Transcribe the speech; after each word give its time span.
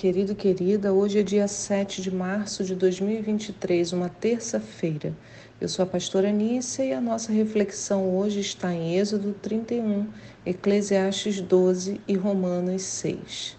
Querido 0.00 0.34
querida. 0.34 0.94
Hoje 0.94 1.18
é 1.18 1.22
dia 1.22 1.46
7 1.46 2.00
de 2.00 2.10
março 2.10 2.64
de 2.64 2.74
2023, 2.74 3.92
uma 3.92 4.08
terça-feira. 4.08 5.12
Eu 5.60 5.68
sou 5.68 5.82
a 5.82 5.86
pastora 5.86 6.32
Nícia 6.32 6.82
e 6.82 6.94
a 6.94 7.02
nossa 7.02 7.30
reflexão 7.30 8.16
hoje 8.16 8.40
está 8.40 8.72
em 8.72 8.96
Êxodo 8.96 9.34
31, 9.42 10.06
Eclesiastes 10.46 11.42
12 11.42 12.00
e 12.08 12.16
Romanos 12.16 12.80
6. 12.80 13.58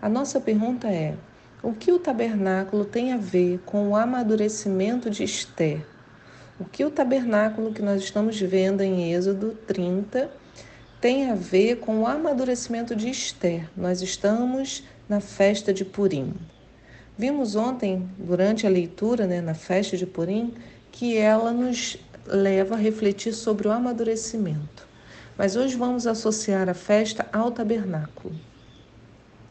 A 0.00 0.08
nossa 0.08 0.40
pergunta 0.40 0.88
é: 0.88 1.14
o 1.62 1.74
que 1.74 1.92
o 1.92 1.98
tabernáculo 1.98 2.86
tem 2.86 3.12
a 3.12 3.18
ver 3.18 3.60
com 3.66 3.90
o 3.90 3.94
amadurecimento 3.94 5.10
de 5.10 5.24
Esther? 5.24 5.84
O 6.58 6.64
que 6.64 6.86
o 6.86 6.90
tabernáculo 6.90 7.70
que 7.70 7.82
nós 7.82 8.02
estamos 8.02 8.40
vendo 8.40 8.80
em 8.80 9.12
Êxodo 9.12 9.58
30 9.66 10.30
tem 11.02 11.30
a 11.30 11.34
ver 11.34 11.80
com 11.80 11.98
o 11.98 12.06
amadurecimento 12.06 12.96
de 12.96 13.10
Esther? 13.10 13.68
Nós 13.76 14.00
estamos 14.00 14.84
na 15.08 15.20
festa 15.20 15.72
de 15.72 15.84
Purim. 15.84 16.34
Vimos 17.16 17.54
ontem, 17.54 18.08
durante 18.18 18.66
a 18.66 18.70
leitura, 18.70 19.26
né, 19.26 19.40
na 19.40 19.54
festa 19.54 19.96
de 19.96 20.06
Purim, 20.06 20.54
que 20.90 21.16
ela 21.16 21.52
nos 21.52 21.98
leva 22.26 22.74
a 22.74 22.78
refletir 22.78 23.32
sobre 23.32 23.68
o 23.68 23.72
amadurecimento. 23.72 24.86
Mas 25.36 25.56
hoje 25.56 25.76
vamos 25.76 26.06
associar 26.06 26.68
a 26.68 26.74
festa 26.74 27.26
ao 27.32 27.50
tabernáculo. 27.50 28.34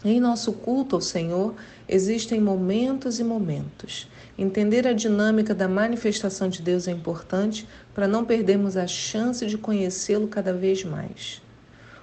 Em 0.04 0.20
nosso 0.20 0.54
culto 0.54 0.96
ao 0.96 1.02
Senhor 1.02 1.54
existem 1.88 2.41
momentos 2.41 3.20
e 3.20 3.24
momentos. 3.24 4.10
Entender 4.36 4.88
a 4.88 4.94
dinâmica 4.94 5.54
da 5.54 5.68
manifestação 5.68 6.49
de 6.49 6.62
Deus 6.62 6.88
é 6.88 6.91
importante 6.91 7.68
para 7.94 8.07
não 8.07 8.26
perdermos 8.26 8.76
a 8.77 8.88
chance 8.88 9.46
de 9.46 9.57
conhecê-lo 9.57 10.27
cada 10.27 10.54
vez 10.54 10.84
mais. 10.84 11.41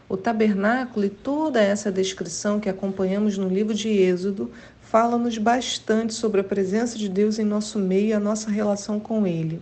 O 0.08 0.16
tabernáculo 0.16 1.04
e 1.04 1.10
toda 1.10 1.60
essa 1.60 1.92
descrição 1.92 2.58
que 2.58 2.70
acompanhamos 2.70 3.36
no 3.36 3.46
livro 3.46 3.74
de 3.74 3.90
Êxodo 3.90 4.50
fala-nos 4.80 5.36
bastante 5.36 6.14
sobre 6.14 6.40
a 6.40 6.44
presença 6.44 6.96
de 6.96 7.10
Deus 7.10 7.38
em 7.38 7.44
nosso 7.44 7.78
meio 7.78 8.06
e 8.08 8.12
a 8.14 8.20
nossa 8.20 8.50
relação 8.50 8.98
com 8.98 9.26
Ele. 9.26 9.60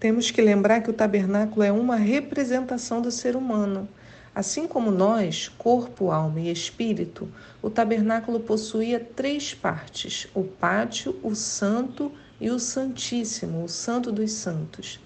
Temos 0.00 0.28
que 0.32 0.42
lembrar 0.42 0.80
que 0.80 0.90
o 0.90 0.92
tabernáculo 0.92 1.62
é 1.62 1.70
uma 1.70 1.94
representação 1.94 3.00
do 3.00 3.12
ser 3.12 3.36
humano. 3.36 3.88
Assim 4.34 4.66
como 4.66 4.90
nós, 4.90 5.48
corpo, 5.56 6.10
alma 6.10 6.40
e 6.40 6.50
espírito, 6.50 7.28
o 7.62 7.70
tabernáculo 7.70 8.40
possuía 8.40 8.98
três 8.98 9.54
partes: 9.54 10.26
o 10.34 10.42
pátio, 10.42 11.14
o 11.22 11.36
santo 11.36 12.10
e 12.40 12.50
o 12.50 12.58
santíssimo, 12.58 13.62
o 13.62 13.68
santo 13.68 14.10
dos 14.10 14.32
santos. 14.32 14.98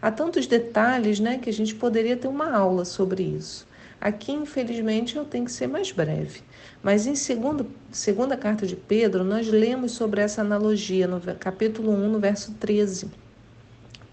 Há 0.00 0.10
tantos 0.10 0.46
detalhes, 0.46 1.20
né, 1.20 1.36
que 1.36 1.50
a 1.50 1.52
gente 1.52 1.74
poderia 1.74 2.16
ter 2.16 2.28
uma 2.28 2.50
aula 2.50 2.86
sobre 2.86 3.22
isso. 3.22 3.70
Aqui, 4.04 4.32
infelizmente, 4.32 5.14
eu 5.14 5.24
tenho 5.24 5.44
que 5.44 5.52
ser 5.52 5.68
mais 5.68 5.92
breve. 5.92 6.40
Mas 6.82 7.06
em 7.06 7.14
segundo, 7.14 7.70
segunda 7.92 8.36
carta 8.36 8.66
de 8.66 8.74
Pedro, 8.74 9.22
nós 9.22 9.46
lemos 9.46 9.92
sobre 9.92 10.20
essa 10.20 10.40
analogia 10.40 11.06
no 11.06 11.20
capítulo 11.36 11.92
1, 11.92 12.08
no 12.10 12.18
verso 12.18 12.52
13. 12.54 13.08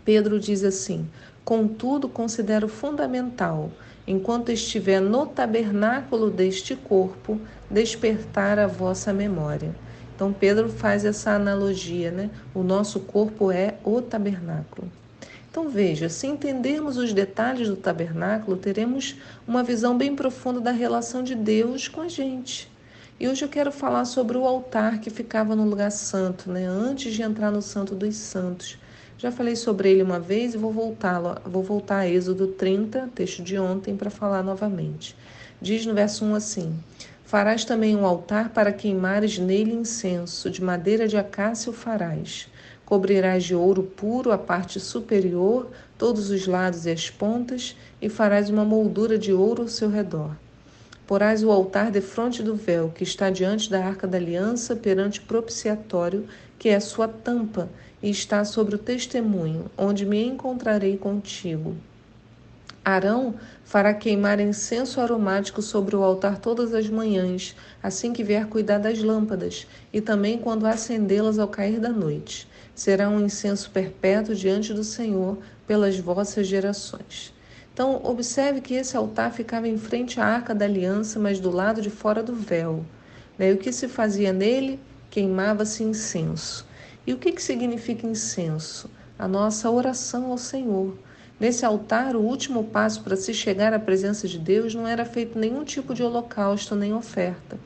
Pedro 0.06 0.40
diz 0.40 0.64
assim: 0.64 1.10
Contudo, 1.44 2.08
considero 2.08 2.68
fundamental, 2.68 3.72
enquanto 4.06 4.52
estiver 4.52 5.02
no 5.02 5.26
tabernáculo 5.26 6.30
deste 6.30 6.76
corpo, 6.76 7.42
despertar 7.68 8.60
a 8.60 8.68
vossa 8.68 9.12
memória. 9.12 9.76
Então, 10.16 10.32
Pedro 10.32 10.70
faz 10.70 11.04
essa 11.04 11.32
analogia, 11.32 12.12
né? 12.12 12.30
O 12.54 12.62
nosso 12.62 13.00
corpo 13.00 13.52
é 13.52 13.80
o 13.84 14.04
tabernáculo. 14.04 14.92
Então 15.50 15.68
veja, 15.68 16.10
se 16.10 16.28
entendermos 16.28 16.98
os 16.98 17.12
detalhes 17.12 17.68
do 17.68 17.76
tabernáculo, 17.76 18.56
teremos 18.56 19.16
uma 19.48 19.64
visão 19.64 19.98
bem 19.98 20.16
profunda 20.16 20.62
da 20.62 20.72
relação 20.72 21.24
de 21.24 21.34
Deus 21.34 21.88
com 21.88 22.02
a 22.02 22.08
gente. 22.08 22.70
E 23.20 23.28
hoje 23.28 23.44
eu 23.44 23.50
quero 23.50 23.72
falar 23.72 24.06
sobre 24.06 24.38
o 24.38 24.46
altar 24.46 25.00
que 25.00 25.10
ficava 25.10 25.56
no 25.56 25.66
lugar 25.68 25.92
santo, 25.92 26.52
né, 26.52 26.66
antes 26.68 27.14
de 27.14 27.24
entrar 27.24 27.52
no 27.52 27.62
Santo 27.62 27.96
dos 27.96 28.16
Santos. 28.16 28.78
Já 29.18 29.32
falei 29.32 29.56
sobre 29.56 29.92
ele 29.92 30.04
uma 30.04 30.20
vez 30.20 30.54
e 30.54 30.58
vou 30.58 30.72
voltar, 30.72 31.20
vou 31.44 31.64
voltar 31.64 31.98
a 31.98 32.08
Êxodo 32.08 32.48
30, 32.48 33.10
texto 33.14 33.44
de 33.44 33.58
ontem, 33.58 33.98
para 33.98 34.10
falar 34.10 34.44
novamente. 34.44 35.18
Diz 35.62 35.86
no 35.86 35.94
verso 35.94 36.24
1 36.24 36.36
assim: 36.36 36.80
Farás 37.26 37.66
também 37.66 37.96
um 37.96 38.06
altar 38.06 38.50
para 38.50 38.72
queimares 38.72 39.38
nele 39.38 39.74
incenso, 39.74 40.50
de 40.50 40.64
madeira 40.64 41.08
de 41.08 41.18
acácia 41.18 41.70
o 41.70 41.74
farás. 41.74 42.48
Cobrirás 42.90 43.44
de 43.44 43.54
ouro 43.54 43.84
puro 43.84 44.32
a 44.32 44.38
parte 44.40 44.80
superior, 44.80 45.70
todos 45.96 46.32
os 46.32 46.48
lados 46.48 46.88
e 46.88 46.90
as 46.90 47.08
pontas, 47.08 47.78
e 48.02 48.10
farás 48.10 48.50
uma 48.50 48.66
moldura 48.66 49.16
de 49.16 49.32
ouro 49.32 49.62
ao 49.62 49.68
seu 49.68 49.92
redor. 49.92 50.36
Porás 51.06 51.44
o 51.44 51.52
altar 51.52 51.92
defronte 51.92 52.42
do 52.42 52.56
véu, 52.56 52.90
que 52.90 53.04
está 53.04 53.30
diante 53.30 53.70
da 53.70 53.86
arca 53.86 54.08
da 54.08 54.18
aliança, 54.18 54.76
perante 54.76 55.20
o 55.20 55.24
propiciatório, 55.24 56.26
que 56.58 56.70
é 56.70 56.76
a 56.78 56.82
sua 56.82 57.08
tampa, 57.08 57.70
e 58.02 58.10
está 58.10 58.44
sobre 58.44 58.74
o 58.74 58.80
testemunho, 58.80 59.70
onde 59.78 60.04
me 60.04 60.26
encontrarei 60.26 60.98
contigo. 60.98 61.76
Arão 62.90 63.36
fará 63.64 63.94
queimar 63.94 64.40
incenso 64.40 65.00
aromático 65.00 65.62
sobre 65.62 65.96
o 65.96 66.04
altar 66.04 66.38
todas 66.38 66.74
as 66.74 66.90
manhãs, 66.90 67.56
assim 67.82 68.12
que 68.14 68.24
vier 68.24 68.48
cuidar 68.48 68.78
das 68.78 69.00
lâmpadas, 69.00 69.68
e 69.94 70.02
também 70.02 70.38
quando 70.38 70.66
acendê-las 70.66 71.40
ao 71.40 71.48
cair 71.48 71.80
da 71.80 71.90
noite 71.90 72.48
será 72.74 73.10
um 73.10 73.26
incenso 73.26 73.70
perpétuo 73.72 74.34
diante 74.34 74.74
do 74.74 74.84
Senhor 74.84 75.38
pelas 75.68 76.00
vossas 76.00 76.48
gerações. 76.48 77.34
Então, 77.74 78.02
observe 78.04 78.62
que 78.62 78.74
esse 78.74 78.96
altar 78.96 79.32
ficava 79.32 79.68
em 79.68 79.78
frente 79.78 80.20
à 80.20 80.26
arca 80.26 80.56
da 80.56 80.66
aliança, 80.66 81.20
mas 81.20 81.40
do 81.40 81.52
lado 81.52 81.82
de 81.82 81.90
fora 81.90 82.24
do 82.24 82.34
véu. 82.34 82.86
E 83.38 83.52
o 83.52 83.58
que 83.58 83.72
se 83.72 83.88
fazia 83.88 84.34
nele? 84.34 84.80
Queimava-se 85.10 85.84
incenso. 85.84 86.66
E 87.06 87.14
o 87.14 87.18
que, 87.18 87.32
que 87.32 87.42
significa 87.42 88.06
incenso? 88.06 88.90
A 89.18 89.28
nossa 89.28 89.70
oração 89.70 90.32
ao 90.32 90.38
Senhor. 90.38 90.98
Nesse 91.40 91.66
altar, 91.66 92.16
o 92.16 92.22
último 92.22 92.66
passo 92.66 93.02
para 93.02 93.16
se 93.16 93.34
chegar 93.34 93.74
à 93.74 93.80
presença 93.80 94.28
de 94.28 94.38
Deus 94.38 94.76
não 94.76 94.88
era 94.88 95.06
feito 95.06 95.40
nenhum 95.40 95.64
tipo 95.64 95.94
de 95.94 96.04
holocausto 96.04 96.76
nem 96.76 96.94
oferta 96.94 97.58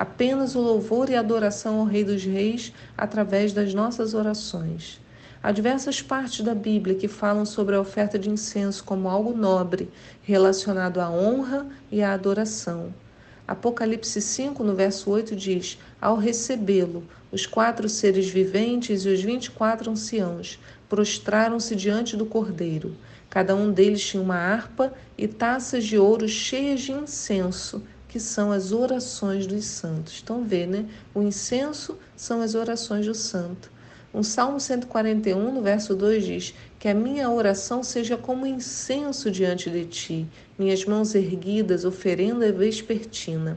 apenas 0.00 0.54
o 0.54 0.60
louvor 0.62 1.10
e 1.10 1.14
adoração 1.14 1.78
ao 1.78 1.84
Rei 1.84 2.02
dos 2.02 2.24
Reis 2.24 2.72
através 2.96 3.52
das 3.52 3.74
nossas 3.74 4.14
orações. 4.14 4.98
Há 5.42 5.52
diversas 5.52 6.00
partes 6.00 6.42
da 6.42 6.54
Bíblia 6.54 6.94
que 6.94 7.06
falam 7.06 7.44
sobre 7.44 7.76
a 7.76 7.80
oferta 7.82 8.18
de 8.18 8.30
incenso 8.30 8.82
como 8.82 9.10
algo 9.10 9.36
nobre, 9.36 9.90
relacionado 10.22 11.02
à 11.02 11.10
honra 11.10 11.66
e 11.92 12.02
à 12.02 12.14
adoração. 12.14 12.94
Apocalipse 13.46 14.22
5, 14.22 14.64
no 14.64 14.74
verso 14.74 15.10
8, 15.10 15.36
diz: 15.36 15.78
Ao 16.00 16.16
recebê-lo, 16.16 17.04
os 17.30 17.44
quatro 17.44 17.86
seres 17.86 18.26
viventes 18.26 19.04
e 19.04 19.08
os 19.10 19.22
vinte 19.22 19.46
e 19.46 19.50
quatro 19.50 19.90
anciãos 19.90 20.58
prostraram-se 20.88 21.76
diante 21.76 22.16
do 22.16 22.24
cordeiro. 22.24 22.96
Cada 23.30 23.54
um 23.54 23.70
deles 23.70 24.04
tinha 24.04 24.20
uma 24.20 24.34
harpa 24.34 24.92
e 25.16 25.28
taças 25.28 25.84
de 25.84 25.96
ouro 25.96 26.28
cheias 26.28 26.80
de 26.80 26.90
incenso, 26.90 27.80
que 28.08 28.18
são 28.18 28.50
as 28.50 28.72
orações 28.72 29.46
dos 29.46 29.64
santos. 29.66 30.20
Então 30.20 30.42
vê, 30.42 30.66
né? 30.66 30.84
O 31.14 31.22
incenso 31.22 31.96
são 32.16 32.42
as 32.42 32.56
orações 32.56 33.06
do 33.06 33.14
santo. 33.14 33.70
Um 34.12 34.24
Salmo 34.24 34.58
141, 34.58 35.54
no 35.54 35.62
verso 35.62 35.94
2 35.94 36.24
diz: 36.24 36.54
Que 36.80 36.88
a 36.88 36.94
minha 36.94 37.30
oração 37.30 37.84
seja 37.84 38.16
como 38.16 38.44
incenso 38.44 39.30
diante 39.30 39.70
de 39.70 39.84
ti, 39.84 40.26
minhas 40.58 40.84
mãos 40.84 41.14
erguidas, 41.14 41.84
oferenda 41.84 42.50
vespertina. 42.50 43.56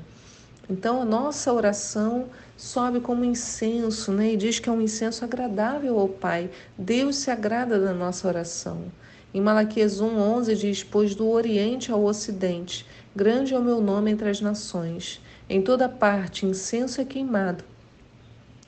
Então 0.69 1.01
a 1.01 1.05
nossa 1.05 1.51
oração 1.51 2.27
sobe 2.55 2.99
como 2.99 3.25
incenso, 3.25 4.11
né? 4.11 4.33
E 4.33 4.37
diz 4.37 4.59
que 4.59 4.69
é 4.69 4.71
um 4.71 4.81
incenso 4.81 5.25
agradável 5.25 5.97
ao 5.97 6.07
Pai. 6.07 6.51
Deus 6.77 7.15
se 7.15 7.31
agrada 7.31 7.79
da 7.79 7.91
nossa 7.91 8.27
oração. 8.27 8.91
Em 9.33 9.41
Malaquias 9.41 9.99
1:11 9.99 10.55
diz: 10.55 10.83
"Pois 10.83 11.15
do 11.15 11.29
oriente 11.29 11.91
ao 11.91 12.03
ocidente, 12.03 12.85
grande 13.15 13.53
é 13.53 13.57
o 13.57 13.63
meu 13.63 13.81
nome 13.81 14.11
entre 14.11 14.29
as 14.29 14.39
nações. 14.39 15.19
Em 15.49 15.61
toda 15.61 15.89
parte 15.89 16.45
incenso 16.45 17.01
é 17.01 17.05
queimado, 17.05 17.63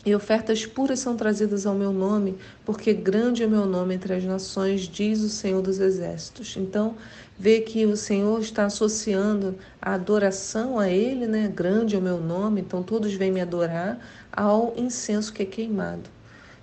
e 0.05 0.13
ofertas 0.13 0.65
puras 0.67 0.99
são 0.99 1.15
trazidas 1.15 1.65
ao 1.65 1.73
meu 1.73 1.91
nome, 1.91 2.37
porque 2.63 2.93
grande 2.93 3.41
é 3.41 3.47
o 3.47 3.49
meu 3.49 3.65
nome 3.65 3.95
entre 3.95 4.13
as 4.13 4.23
nações, 4.23 4.81
diz 4.81 5.21
o 5.21 5.29
Senhor 5.29 5.63
dos 5.63 5.79
Exércitos. 5.79 6.55
Então, 6.57 6.95
vê 7.39 7.59
que 7.61 7.87
o 7.87 7.97
Senhor 7.97 8.39
está 8.39 8.65
associando 8.65 9.55
a 9.81 9.95
adoração 9.95 10.77
a 10.77 10.87
Ele, 10.87 11.25
né? 11.25 11.47
Grande 11.47 11.95
é 11.95 11.97
o 11.97 12.01
meu 12.01 12.19
nome, 12.19 12.61
então 12.61 12.83
todos 12.83 13.13
vêm 13.15 13.31
me 13.31 13.41
adorar, 13.41 13.99
ao 14.31 14.75
incenso 14.77 15.33
que 15.33 15.41
é 15.41 15.45
queimado. 15.45 16.07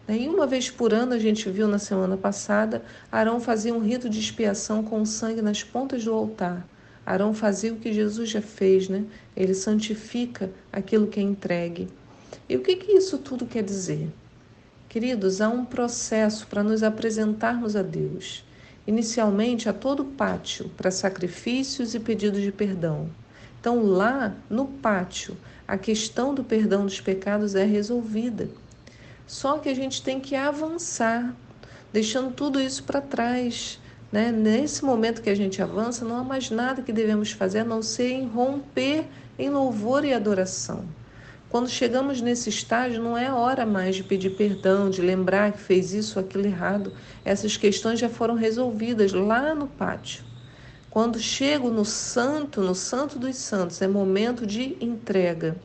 E 0.09 0.29
uma 0.29 0.47
vez 0.47 0.69
por 0.69 0.93
ano, 0.93 1.15
a 1.15 1.19
gente 1.19 1.49
viu 1.49 1.69
na 1.69 1.79
semana 1.79 2.17
passada, 2.17 2.83
Arão 3.11 3.41
fazia 3.41 3.73
um 3.73 3.79
rito 3.79 4.09
de 4.11 4.19
expiação 4.19 4.83
com 4.83 5.05
sangue 5.05 5.41
nas 5.41 5.63
pontas 5.63 6.05
do 6.05 6.13
altar. 6.13 6.67
Arão 7.07 7.33
fazia 7.33 7.73
o 7.73 7.77
que 7.77 7.93
Jesus 7.93 8.31
já 8.31 8.43
fez, 8.43 8.89
né? 8.89 9.05
Ele 9.37 9.55
santifica 9.55 10.51
aquilo 10.73 11.07
que 11.07 11.21
é 11.21 11.23
entregue. 11.23 11.89
E 12.49 12.57
o 12.57 12.61
que, 12.61 12.77
que 12.77 12.93
isso 12.93 13.19
tudo 13.19 13.47
quer 13.47 13.63
dizer? 13.63 14.09
Queridos, 14.89 15.41
há 15.41 15.49
um 15.49 15.65
processo 15.65 16.47
para 16.47 16.63
nos 16.63 16.83
apresentarmos 16.83 17.77
a 17.77 17.83
Deus. 17.83 18.45
Inicialmente, 18.87 19.69
há 19.69 19.73
todo 19.73 20.01
o 20.01 20.13
pátio 20.13 20.69
para 20.77 20.91
sacrifícios 20.91 21.95
e 21.95 22.01
pedidos 22.01 22.43
de 22.43 22.53
perdão. 22.53 23.09
Então, 23.61 23.85
lá 23.85 24.35
no 24.51 24.67
pátio, 24.67 25.37
a 25.67 25.79
questão 25.79 26.35
do 26.35 26.43
perdão 26.43 26.85
dos 26.85 27.01
pecados 27.01 27.55
é 27.55 27.65
resolvida. 27.65 28.51
Só 29.33 29.57
que 29.57 29.71
a 29.71 29.75
gente 29.75 30.03
tem 30.03 30.21
que 30.21 30.37
avançar, 30.37 31.35
deixando 31.91 32.35
tudo 32.35 32.61
isso 32.61 32.85
para 32.85 33.01
trás. 33.01 33.81
Né? 34.13 34.31
Nesse 34.31 34.85
momento 34.85 35.23
que 35.23 35.31
a 35.31 35.35
gente 35.35 35.63
avança, 35.63 36.05
não 36.05 36.19
há 36.19 36.23
mais 36.23 36.51
nada 36.51 36.83
que 36.83 36.93
devemos 36.93 37.33
fazer 37.33 37.61
a 37.61 37.65
não 37.65 37.81
ser 37.81 38.25
romper 38.27 39.07
em 39.39 39.49
louvor 39.49 40.05
e 40.05 40.13
adoração. 40.13 40.85
Quando 41.49 41.67
chegamos 41.67 42.21
nesse 42.21 42.51
estágio, 42.51 43.03
não 43.03 43.17
é 43.17 43.33
hora 43.33 43.65
mais 43.65 43.97
de 43.97 44.05
pedir 44.05 44.37
perdão, 44.37 44.91
de 44.91 45.01
lembrar 45.01 45.53
que 45.53 45.61
fez 45.61 45.95
isso 45.95 46.19
ou 46.19 46.25
aquilo 46.27 46.45
errado. 46.45 46.93
Essas 47.25 47.57
questões 47.57 47.99
já 47.99 48.11
foram 48.11 48.35
resolvidas 48.35 49.15
lá 49.15 49.55
no 49.55 49.67
pátio. 49.67 50.23
Quando 50.91 51.19
chego 51.19 51.71
no 51.71 51.87
santo, 51.87 52.61
no 52.61 52.75
santo 52.75 53.19
dos 53.19 53.37
santos, 53.37 53.81
é 53.81 53.89
momento 53.89 54.47
de 54.47 54.77
entrega, 54.79 55.57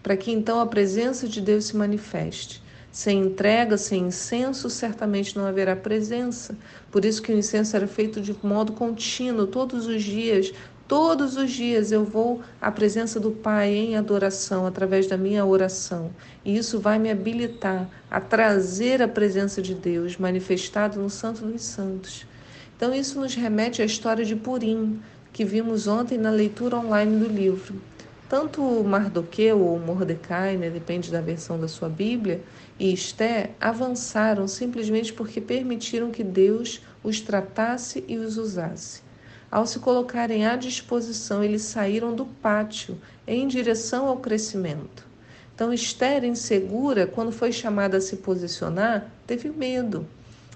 para 0.00 0.16
que 0.16 0.30
então 0.30 0.60
a 0.60 0.66
presença 0.66 1.26
de 1.26 1.40
Deus 1.40 1.64
se 1.64 1.76
manifeste. 1.76 2.69
Sem 2.92 3.20
entrega, 3.20 3.76
sem 3.76 4.08
incenso, 4.08 4.68
certamente 4.68 5.36
não 5.36 5.46
haverá 5.46 5.76
presença. 5.76 6.56
Por 6.90 7.04
isso 7.04 7.22
que 7.22 7.32
o 7.32 7.38
incenso 7.38 7.76
era 7.76 7.86
feito 7.86 8.20
de 8.20 8.34
modo 8.42 8.72
contínuo, 8.72 9.46
todos 9.46 9.86
os 9.86 10.02
dias. 10.02 10.52
Todos 10.88 11.36
os 11.36 11.52
dias 11.52 11.92
eu 11.92 12.04
vou 12.04 12.42
à 12.60 12.68
presença 12.68 13.20
do 13.20 13.30
Pai 13.30 13.72
em 13.72 13.96
adoração, 13.96 14.66
através 14.66 15.06
da 15.06 15.16
minha 15.16 15.46
oração. 15.46 16.10
E 16.44 16.56
isso 16.56 16.80
vai 16.80 16.98
me 16.98 17.08
habilitar 17.08 17.88
a 18.10 18.20
trazer 18.20 19.00
a 19.00 19.06
presença 19.06 19.62
de 19.62 19.72
Deus 19.72 20.16
manifestado 20.16 21.00
no 21.00 21.08
Santo 21.08 21.44
dos 21.46 21.62
Santos. 21.62 22.26
Então, 22.76 22.92
isso 22.92 23.20
nos 23.20 23.36
remete 23.36 23.82
à 23.82 23.84
história 23.84 24.24
de 24.24 24.34
Purim, 24.34 25.00
que 25.32 25.44
vimos 25.44 25.86
ontem 25.86 26.18
na 26.18 26.30
leitura 26.30 26.76
online 26.78 27.20
do 27.20 27.28
livro. 27.32 27.80
Tanto 28.30 28.62
Mardoqueu 28.84 29.60
ou 29.60 29.76
Mordecai, 29.80 30.56
né, 30.56 30.70
depende 30.70 31.10
da 31.10 31.20
versão 31.20 31.58
da 31.58 31.66
sua 31.66 31.88
Bíblia, 31.88 32.40
e 32.78 32.92
Esté 32.92 33.50
avançaram 33.60 34.46
simplesmente 34.46 35.12
porque 35.12 35.40
permitiram 35.40 36.12
que 36.12 36.22
Deus 36.22 36.80
os 37.02 37.20
tratasse 37.20 38.04
e 38.06 38.16
os 38.16 38.36
usasse. 38.38 39.02
Ao 39.50 39.66
se 39.66 39.80
colocarem 39.80 40.46
à 40.46 40.54
disposição, 40.54 41.42
eles 41.42 41.62
saíram 41.62 42.14
do 42.14 42.24
pátio 42.24 42.96
em 43.26 43.48
direção 43.48 44.06
ao 44.06 44.18
crescimento. 44.18 45.04
Então, 45.52 45.72
Esther, 45.72 46.22
insegura, 46.22 47.08
quando 47.08 47.32
foi 47.32 47.50
chamada 47.50 47.96
a 47.96 48.00
se 48.00 48.18
posicionar, 48.18 49.10
teve 49.26 49.50
medo. 49.50 50.06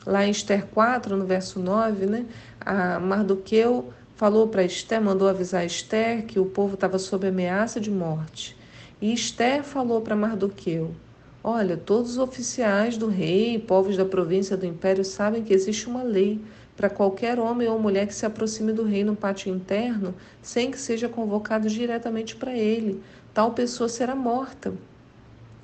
Lá 0.06 0.24
em 0.24 0.30
Esther 0.30 0.66
4, 0.66 1.16
no 1.16 1.26
verso 1.26 1.58
9, 1.58 2.06
né, 2.06 2.24
a 2.60 3.00
Mardoqueu 3.00 3.92
falou 4.24 4.48
para 4.48 4.64
Esther, 4.64 5.02
mandou 5.02 5.28
avisar 5.28 5.66
Esther 5.66 6.24
que 6.24 6.40
o 6.40 6.46
povo 6.46 6.76
estava 6.76 6.98
sob 6.98 7.28
ameaça 7.28 7.78
de 7.78 7.90
morte. 7.90 8.56
E 8.98 9.12
Esther 9.12 9.62
falou 9.62 10.00
para 10.00 10.16
Mardoqueu: 10.16 10.94
Olha, 11.42 11.76
todos 11.76 12.12
os 12.12 12.16
oficiais 12.16 12.96
do 12.96 13.06
rei, 13.06 13.58
povos 13.58 13.98
da 13.98 14.04
província 14.06 14.56
do 14.56 14.64
império 14.64 15.04
sabem 15.04 15.44
que 15.44 15.52
existe 15.52 15.86
uma 15.88 16.02
lei 16.02 16.40
para 16.74 16.88
qualquer 16.88 17.38
homem 17.38 17.68
ou 17.68 17.78
mulher 17.78 18.06
que 18.06 18.14
se 18.14 18.24
aproxime 18.24 18.72
do 18.72 18.84
rei 18.84 19.04
no 19.04 19.14
pátio 19.14 19.54
interno 19.54 20.14
sem 20.40 20.70
que 20.70 20.78
seja 20.78 21.06
convocado 21.06 21.68
diretamente 21.68 22.34
para 22.34 22.56
ele. 22.56 23.02
Tal 23.34 23.50
pessoa 23.50 23.90
será 23.90 24.14
morta 24.14 24.72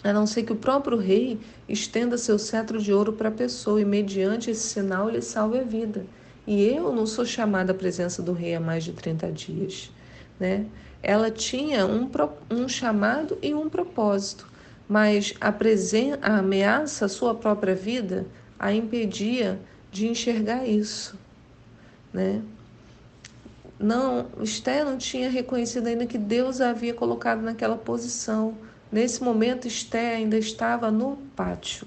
a 0.04 0.12
não 0.12 0.26
ser 0.26 0.42
que 0.42 0.52
o 0.52 0.56
próprio 0.56 0.98
rei 0.98 1.38
estenda 1.66 2.18
seu 2.18 2.38
cetro 2.38 2.78
de 2.78 2.92
ouro 2.92 3.14
para 3.14 3.30
a 3.30 3.32
pessoa 3.32 3.80
e, 3.80 3.86
mediante 3.86 4.50
esse 4.50 4.68
sinal, 4.68 5.08
lhe 5.08 5.22
salve 5.22 5.58
a 5.58 5.62
vida. 5.62 6.04
E 6.50 6.67
eu 6.67 6.93
não 6.93 7.06
sou 7.06 7.25
chamada 7.25 7.70
à 7.70 7.75
presença 7.76 8.20
do 8.20 8.32
rei 8.32 8.56
há 8.56 8.61
mais 8.61 8.82
de 8.82 8.93
30 8.93 9.31
dias. 9.31 9.88
Né? 10.41 10.67
Ela 11.00 11.31
tinha 11.31 11.87
um, 11.87 12.11
um 12.50 12.69
chamado 12.69 13.38
e 13.41 13.55
um 13.55 13.69
propósito, 13.69 14.50
mas 14.88 15.32
a, 15.41 15.55
a 16.23 16.38
ameaça 16.38 17.05
à 17.05 17.08
sua 17.08 17.37
própria 17.37 17.76
vida 17.76 18.26
a 18.58 18.73
impedia 18.73 19.61
de 19.93 20.08
enxergar 20.08 20.67
isso. 20.67 21.17
Né? 22.12 22.43
Não, 23.79 24.26
Esther 24.43 24.85
não 24.85 24.99
tinha 24.99 25.31
reconhecido 25.31 25.87
ainda 25.87 26.05
que 26.05 26.19
Deus 26.19 26.61
a 26.61 26.70
havia 26.70 26.93
colocado 26.93 27.43
naquela 27.43 27.79
posição 27.79 28.56
Nesse 28.91 29.23
momento, 29.23 29.69
Esté 29.69 30.17
ainda 30.17 30.37
estava 30.37 30.91
no 30.91 31.17
pátio, 31.37 31.87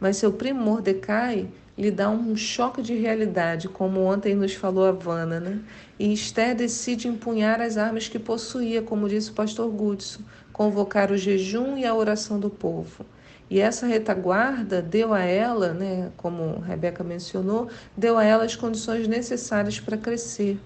mas 0.00 0.16
seu 0.16 0.32
primo 0.32 0.60
Mordecai 0.60 1.48
lhe 1.76 1.90
dá 1.90 2.08
um 2.08 2.36
choque 2.36 2.80
de 2.80 2.94
realidade, 2.94 3.68
como 3.68 4.00
ontem 4.00 4.34
nos 4.34 4.54
falou 4.54 4.86
a 4.86 4.90
Havana, 4.90 5.40
né? 5.40 5.60
E 5.98 6.12
Esté 6.12 6.54
decide 6.54 7.08
empunhar 7.08 7.60
as 7.60 7.76
armas 7.76 8.08
que 8.08 8.18
possuía, 8.18 8.80
como 8.80 9.08
disse 9.08 9.30
o 9.30 9.34
pastor 9.34 9.70
Gudson, 9.70 10.22
convocar 10.52 11.10
o 11.10 11.16
jejum 11.16 11.76
e 11.76 11.84
a 11.84 11.94
oração 11.94 12.38
do 12.38 12.48
povo. 12.48 13.04
E 13.50 13.60
essa 13.60 13.86
retaguarda 13.86 14.80
deu 14.80 15.12
a 15.12 15.20
ela, 15.20 15.72
né, 15.74 16.10
como 16.16 16.60
Rebeca 16.60 17.04
mencionou, 17.04 17.68
deu 17.96 18.16
a 18.16 18.24
ela 18.24 18.44
as 18.44 18.56
condições 18.56 19.06
necessárias 19.06 19.78
para 19.78 19.96
crescer. 19.96 20.58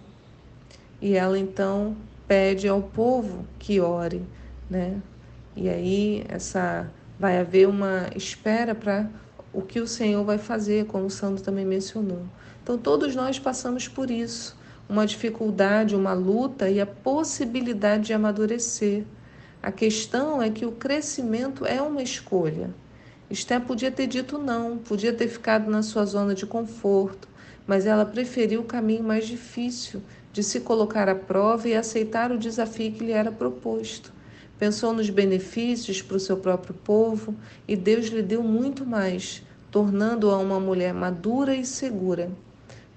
E 1.00 1.14
ela 1.14 1.38
então 1.38 1.96
pede 2.26 2.68
ao 2.68 2.80
povo 2.82 3.44
que 3.58 3.80
ore, 3.80 4.22
né, 4.70 5.00
e 5.56 5.68
aí 5.68 6.24
essa 6.28 6.88
vai 7.18 7.38
haver 7.38 7.66
uma 7.68 8.08
espera 8.14 8.74
para 8.74 9.08
o 9.52 9.62
que 9.62 9.80
o 9.80 9.86
Senhor 9.86 10.24
vai 10.24 10.38
fazer, 10.38 10.86
como 10.86 11.06
o 11.06 11.10
Sandro 11.10 11.42
também 11.42 11.64
mencionou. 11.64 12.22
Então 12.62 12.76
todos 12.76 13.14
nós 13.14 13.38
passamos 13.38 13.88
por 13.88 14.10
isso, 14.10 14.56
uma 14.88 15.06
dificuldade, 15.06 15.96
uma 15.96 16.12
luta 16.12 16.68
e 16.68 16.80
a 16.80 16.86
possibilidade 16.86 18.06
de 18.06 18.12
amadurecer. 18.12 19.04
A 19.62 19.72
questão 19.72 20.40
é 20.40 20.50
que 20.50 20.66
o 20.66 20.72
crescimento 20.72 21.66
é 21.66 21.80
uma 21.80 22.02
escolha. 22.02 22.70
Esté 23.30 23.58
podia 23.58 23.90
ter 23.90 24.06
dito 24.06 24.38
não, 24.38 24.78
podia 24.78 25.12
ter 25.12 25.28
ficado 25.28 25.70
na 25.70 25.82
sua 25.82 26.04
zona 26.04 26.34
de 26.34 26.46
conforto, 26.46 27.28
mas 27.66 27.84
ela 27.84 28.04
preferiu 28.04 28.60
o 28.60 28.64
caminho 28.64 29.04
mais 29.04 29.26
difícil 29.26 30.02
de 30.32 30.42
se 30.42 30.60
colocar 30.60 31.08
à 31.08 31.14
prova 31.14 31.68
e 31.68 31.74
aceitar 31.74 32.30
o 32.32 32.38
desafio 32.38 32.92
que 32.92 33.04
lhe 33.04 33.12
era 33.12 33.32
proposto 33.32 34.12
pensou 34.58 34.92
nos 34.92 35.08
benefícios 35.08 36.02
para 36.02 36.16
o 36.16 36.20
seu 36.20 36.36
próprio 36.36 36.74
povo 36.74 37.34
e 37.66 37.76
Deus 37.76 38.06
lhe 38.06 38.22
deu 38.22 38.42
muito 38.42 38.84
mais, 38.84 39.42
tornando-a 39.70 40.38
uma 40.38 40.58
mulher 40.58 40.92
madura 40.92 41.54
e 41.54 41.64
segura. 41.64 42.30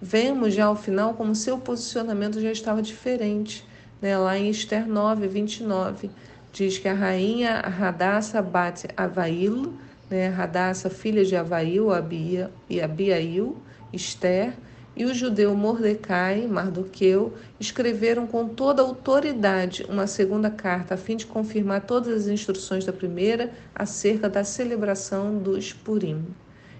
Vemos 0.01 0.53
já 0.53 0.65
ao 0.65 0.75
final 0.75 1.13
como 1.13 1.35
seu 1.35 1.57
posicionamento 1.57 2.41
já 2.41 2.51
estava 2.51 2.81
diferente. 2.81 3.65
Né? 4.01 4.17
Lá 4.17 4.37
em 4.37 4.49
Esther 4.49 4.87
9, 4.87 5.27
29, 5.27 6.09
diz 6.51 6.79
que 6.79 6.87
a 6.87 6.93
rainha 6.93 7.59
Radassa 7.59 8.41
bate 8.41 8.87
Avail, 8.97 9.73
né? 10.09 10.27
Radassa, 10.27 10.89
filha 10.89 11.23
de 11.23 11.35
Avail, 11.35 11.91
Abia, 11.91 12.51
e 12.69 12.81
Abiail, 12.81 13.55
Esther, 13.93 14.53
e 14.95 15.05
o 15.05 15.13
judeu 15.13 15.55
Mordecai, 15.55 16.45
Mardoqueu, 16.47 17.33
escreveram 17.59 18.27
com 18.27 18.47
toda 18.47 18.81
autoridade 18.81 19.85
uma 19.87 20.05
segunda 20.05 20.49
carta 20.49 20.95
a 20.95 20.97
fim 20.97 21.15
de 21.15 21.25
confirmar 21.25 21.85
todas 21.85 22.23
as 22.23 22.27
instruções 22.27 22.85
da 22.85 22.91
primeira 22.91 23.51
acerca 23.73 24.29
da 24.29 24.43
celebração 24.43 25.37
dos 25.37 25.71
Purim. 25.71 26.25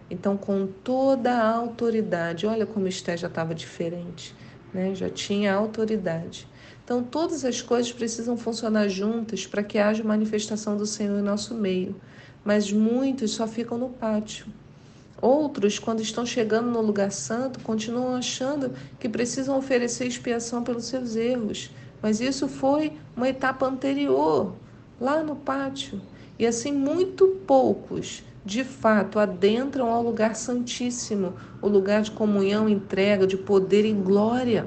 Então, 0.10 0.36
com 0.36 0.68
toda 0.68 1.32
a 1.32 1.56
autoridade, 1.56 2.46
olha 2.46 2.66
como 2.66 2.88
Esté 2.88 3.16
já 3.16 3.28
estava 3.28 3.56
diferente, 3.56 4.36
né? 4.74 4.94
já 4.94 5.10
tinha 5.10 5.54
autoridade. 5.54 6.48
Então, 6.84 7.02
todas 7.02 7.46
as 7.46 7.62
coisas 7.62 7.94
precisam 7.94 8.36
funcionar 8.36 8.90
juntas 8.90 9.48
para 9.48 9.64
que 9.64 9.78
haja 9.78 10.04
manifestação 10.04 10.76
do 10.76 10.86
Senhor 10.86 11.18
em 11.18 11.24
nosso 11.24 11.56
meio, 11.56 11.96
mas 12.44 12.70
muitos 12.74 13.32
só 13.32 13.48
ficam 13.48 13.78
no 13.78 13.90
pátio 13.90 14.48
Outros, 15.22 15.78
quando 15.78 16.02
estão 16.02 16.26
chegando 16.26 16.72
no 16.72 16.82
lugar 16.82 17.12
santo, 17.12 17.60
continuam 17.60 18.16
achando 18.16 18.72
que 19.00 19.08
precisam 19.08 19.56
oferecer 19.56 20.08
expiação 20.08 20.64
pelos 20.64 20.86
seus 20.86 21.16
erros. 21.16 21.70
Mas 22.02 22.20
isso 22.20 22.48
foi 22.48 22.94
uma 23.16 23.30
etapa 23.30 23.68
anterior, 23.68 24.56
lá 25.00 25.22
no 25.22 25.36
pátio. 25.36 26.02
E 26.40 26.46
assim, 26.48 26.72
muito 26.72 27.28
poucos, 27.46 28.24
de 28.44 28.64
fato, 28.64 29.20
adentram 29.20 29.88
ao 29.88 30.02
lugar 30.02 30.36
santíssimo, 30.36 31.34
o 31.62 31.68
lugar 31.68 32.02
de 32.02 32.10
comunhão, 32.10 32.68
entrega, 32.68 33.28
de 33.28 33.38
poder 33.38 33.86
e 33.86 33.94
glória. 33.94 34.66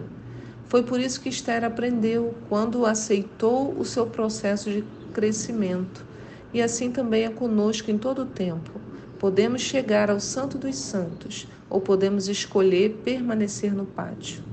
Foi 0.66 0.84
por 0.84 1.00
isso 1.00 1.20
que 1.20 1.28
Esther 1.28 1.64
aprendeu 1.64 2.32
quando 2.48 2.86
aceitou 2.86 3.76
o 3.76 3.84
seu 3.84 4.06
processo 4.06 4.70
de 4.70 4.84
crescimento. 5.12 6.06
E 6.52 6.62
assim 6.62 6.92
também 6.92 7.24
é 7.24 7.28
conosco 7.28 7.90
em 7.90 7.98
todo 7.98 8.22
o 8.22 8.26
tempo. 8.26 8.83
Podemos 9.24 9.62
chegar 9.62 10.10
ao 10.10 10.20
Santo 10.20 10.58
dos 10.58 10.76
Santos 10.76 11.48
ou 11.70 11.80
podemos 11.80 12.28
escolher 12.28 13.00
permanecer 13.02 13.72
no 13.72 13.86
pátio. 13.86 14.44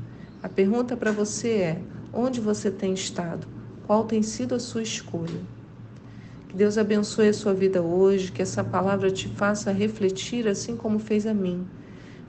A 0.41 0.47
pergunta 0.47 0.95
para 0.95 1.11
você 1.11 1.49
é: 1.49 1.81
onde 2.13 2.39
você 2.39 2.71
tem 2.71 2.93
estado? 2.93 3.45
Qual 3.85 4.05
tem 4.05 4.23
sido 4.23 4.55
a 4.55 4.59
sua 4.61 4.81
escolha? 4.81 5.41
Que 6.47 6.55
Deus 6.55 6.77
abençoe 6.77 7.27
a 7.27 7.33
sua 7.33 7.53
vida 7.53 7.81
hoje, 7.81 8.31
que 8.31 8.41
essa 8.41 8.63
palavra 8.63 9.11
te 9.11 9.27
faça 9.27 9.73
refletir 9.73 10.47
assim 10.47 10.77
como 10.77 10.99
fez 10.99 11.27
a 11.27 11.33
mim. 11.33 11.67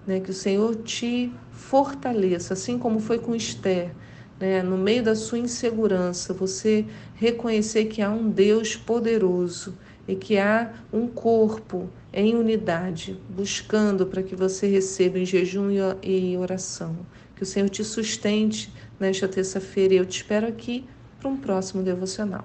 Né? 0.04 0.18
Que 0.18 0.32
o 0.32 0.34
Senhor 0.34 0.74
te 0.74 1.32
fortaleça, 1.52 2.54
assim 2.54 2.76
como 2.76 2.98
foi 2.98 3.20
com 3.20 3.36
Esther. 3.36 3.92
né, 4.40 4.64
no 4.64 4.76
meio 4.76 5.04
da 5.04 5.14
sua 5.14 5.38
insegurança, 5.38 6.34
você 6.34 6.84
reconhecer 7.14 7.84
que 7.84 8.02
há 8.02 8.10
um 8.10 8.28
Deus 8.28 8.74
poderoso 8.74 9.78
e 10.12 10.16
que 10.16 10.38
há 10.38 10.72
um 10.92 11.08
corpo 11.08 11.88
em 12.12 12.34
unidade, 12.34 13.18
buscando 13.30 14.06
para 14.06 14.22
que 14.22 14.36
você 14.36 14.66
receba 14.66 15.18
em 15.18 15.24
jejum 15.24 15.68
e 16.02 16.36
oração. 16.36 16.94
Que 17.34 17.42
o 17.42 17.46
Senhor 17.46 17.68
te 17.70 17.82
sustente 17.82 18.70
nesta 19.00 19.26
terça-feira 19.26 19.94
e 19.94 19.96
eu 19.96 20.06
te 20.06 20.18
espero 20.18 20.46
aqui 20.46 20.84
para 21.18 21.30
um 21.30 21.36
próximo 21.36 21.82
devocional. 21.82 22.44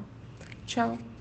Tchau! 0.66 1.17